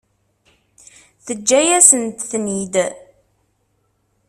Teǧǧa-yasent-ten-id. 1.25 2.75